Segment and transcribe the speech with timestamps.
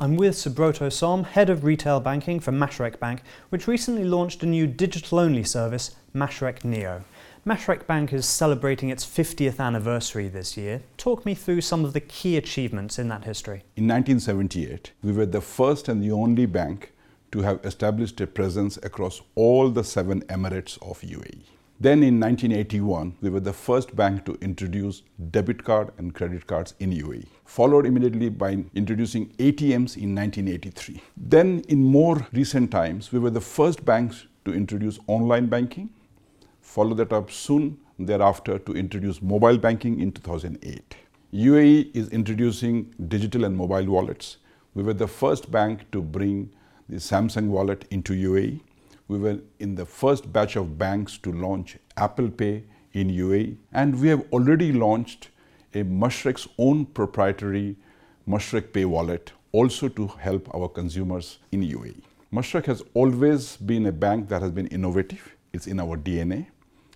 [0.00, 4.46] I'm with Subroto Som, Head of Retail Banking for Mashreq Bank, which recently launched a
[4.46, 7.02] new digital-only service, Mashreq Neo.
[7.44, 10.82] Mashreq Bank is celebrating its 50th anniversary this year.
[10.98, 13.64] Talk me through some of the key achievements in that history.
[13.74, 16.92] In 1978, we were the first and the only bank
[17.32, 21.57] to have established a presence across all the seven emirates of UAE.
[21.80, 26.74] Then in 1981, we were the first bank to introduce debit card and credit cards
[26.80, 31.00] in UAE, followed immediately by introducing ATMs in 1983.
[31.16, 35.90] Then in more recent times, we were the first banks to introduce online banking,
[36.60, 40.96] followed that up soon thereafter to introduce mobile banking in 2008.
[41.32, 44.38] UAE is introducing digital and mobile wallets.
[44.74, 46.50] We were the first bank to bring
[46.88, 48.62] the Samsung wallet into UAE
[49.08, 54.00] we were in the first batch of banks to launch Apple Pay in UAE, and
[54.00, 55.30] we have already launched
[55.74, 57.76] a Mashreq's own proprietary
[58.28, 62.02] Mashreq Pay wallet also to help our consumers in UAE.
[62.32, 65.34] Mashreq has always been a bank that has been innovative.
[65.54, 66.48] It's in our DNA,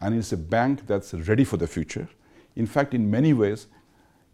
[0.00, 2.08] and it's a bank that's ready for the future.
[2.56, 3.66] In fact, in many ways,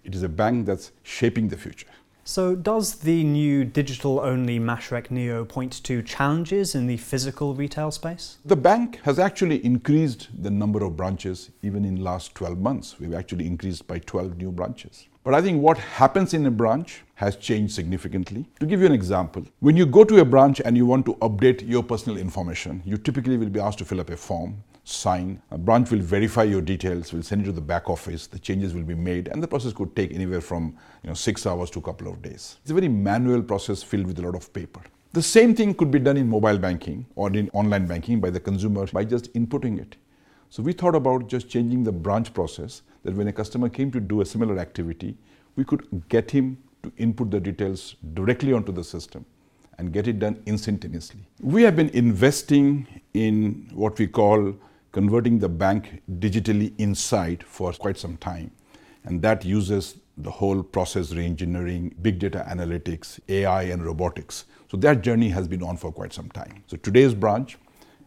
[0.02, 1.86] it is a bank that's shaping the future.
[2.24, 7.90] So, does the new digital only Mashreq Neo point to challenges in the physical retail
[7.90, 8.36] space?
[8.44, 13.00] The bank has actually increased the number of branches even in last 12 months.
[13.00, 15.08] We've actually increased by 12 new branches.
[15.24, 18.46] But I think what happens in a branch has changed significantly.
[18.60, 21.14] To give you an example, when you go to a branch and you want to
[21.16, 25.40] update your personal information, you typically will be asked to fill up a form sign.
[25.50, 28.38] Uh, a branch will verify your details, will send it to the back office, the
[28.38, 31.70] changes will be made, and the process could take anywhere from you know, six hours
[31.70, 32.56] to a couple of days.
[32.62, 34.80] It's a very manual process filled with a lot of paper.
[35.12, 38.38] The same thing could be done in mobile banking or in online banking by the
[38.38, 39.96] consumer by just inputting it.
[40.50, 44.00] So we thought about just changing the branch process that when a customer came to
[44.00, 45.16] do a similar activity,
[45.56, 49.24] we could get him to input the details directly onto the system
[49.78, 51.20] and get it done instantaneously.
[51.40, 54.54] We have been investing in what we call
[54.92, 58.50] converting the bank digitally inside for quite some time.
[59.04, 64.44] And that uses the whole process reengineering, big data analytics, AI, and robotics.
[64.70, 66.62] So that journey has been on for quite some time.
[66.66, 67.58] So today's branch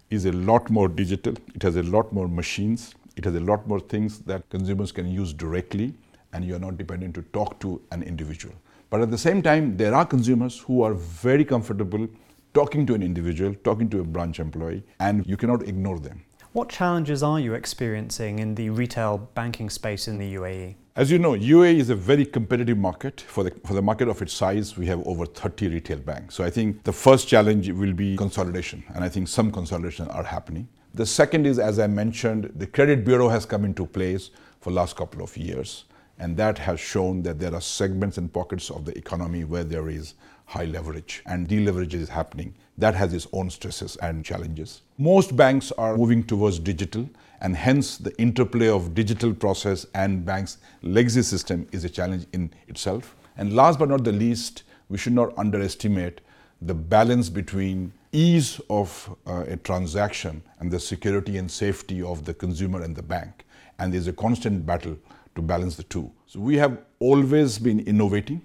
[0.09, 3.67] is a lot more digital, it has a lot more machines, it has a lot
[3.67, 5.93] more things that consumers can use directly,
[6.33, 8.53] and you're not dependent to talk to an individual.
[8.89, 12.07] But at the same time, there are consumers who are very comfortable
[12.53, 16.23] talking to an individual, talking to a branch employee, and you cannot ignore them.
[16.53, 20.75] What challenges are you experiencing in the retail banking space in the UAE?
[20.95, 23.21] As you know, UAE is a very competitive market.
[23.21, 26.35] For the, for the market of its size, we have over 30 retail banks.
[26.35, 30.23] So I think the first challenge will be consolidation, and I think some consolidation are
[30.23, 30.67] happening.
[30.93, 34.29] The second is, as I mentioned, the credit bureau has come into place
[34.61, 35.85] for last couple of years,
[36.19, 39.89] and that has shown that there are segments and pockets of the economy where there
[39.89, 40.13] is
[40.53, 42.53] high leverage and deleverage is happening.
[42.77, 44.81] That has its own stresses and challenges.
[44.97, 47.09] Most banks are moving towards digital
[47.41, 52.51] and hence the interplay of digital process and banks legacy system is a challenge in
[52.67, 53.15] itself.
[53.35, 56.21] And last but not the least, we should not underestimate
[56.61, 62.33] the balance between ease of uh, a transaction and the security and safety of the
[62.33, 63.43] consumer and the bank.
[63.79, 64.97] And there's a constant battle
[65.35, 66.11] to balance the two.
[66.27, 68.43] So we have always been innovating.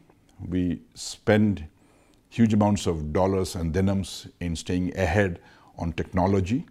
[0.49, 1.65] We spend
[2.31, 5.41] huge amounts of dollars and dirhams in staying ahead
[5.78, 6.66] on technology,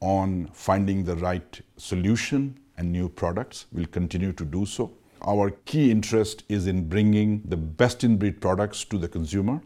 [0.00, 3.66] on finding the right solution and new products.
[3.72, 4.92] We'll continue to do so.
[5.22, 9.60] Our key interest is in bringing the best in breed products to the consumer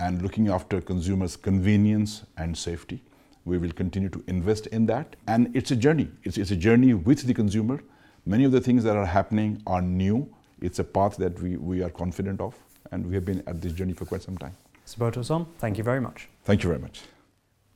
[0.00, 3.02] and looking after consumers' convenience and safety.
[3.44, 5.16] We will continue to invest in that.
[5.26, 6.10] And it's a journey.
[6.22, 7.82] It's, it's a journey with the consumer.
[8.24, 10.32] Many of the things that are happening are new.
[10.60, 12.54] It's a path that we, we are confident of,
[12.90, 14.56] and we have been at this journey for quite some time.
[14.86, 16.28] Subroto Som, thank you very much.
[16.44, 17.02] Thank you very much.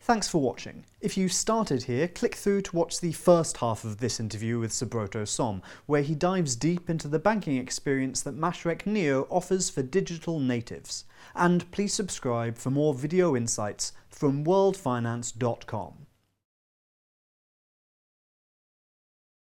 [0.01, 0.87] Thanks for watching.
[1.03, 4.71] If you started here, click through to watch the first half of this interview with
[4.71, 9.83] Subroto Som, where he dives deep into the banking experience that Mashreq Neo offers for
[9.83, 11.05] digital natives.
[11.35, 16.08] And please subscribe for more video insights from worldfinance.com.